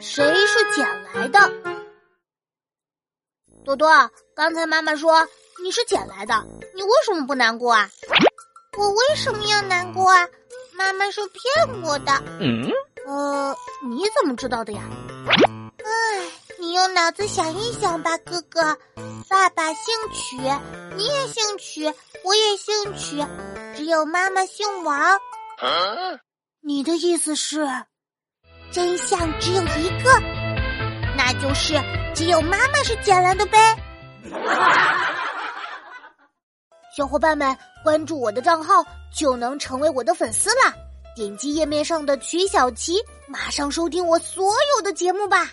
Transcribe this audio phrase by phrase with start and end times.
[0.00, 1.38] 谁是捡来的？
[3.64, 5.28] 多多，刚才妈妈说
[5.62, 6.42] 你是捡来的，
[6.74, 7.90] 你为什么不难过啊？
[8.78, 10.26] 我为什么要难过啊？
[10.72, 12.12] 妈妈是骗我的。
[12.40, 12.70] 嗯。
[13.06, 13.54] 呃，
[13.90, 14.82] 你怎么知道的呀？
[15.84, 18.78] 唉，你用脑子想一想吧，哥哥。
[19.28, 20.36] 爸爸姓曲，
[20.96, 21.94] 你也姓曲，
[22.24, 23.24] 我也姓曲，
[23.76, 25.20] 只有妈妈姓王。
[26.62, 27.66] 你的意思是，
[28.70, 30.20] 真相只有一个，
[31.16, 31.74] 那就是
[32.14, 33.76] 只有妈妈是捡来的呗。
[36.96, 40.72] 小伙伴们，关注我的账号就能成为我的粉丝啦！
[41.16, 42.94] 点击页面上的曲小琪，
[43.26, 45.48] 马上收听我所有的节目吧。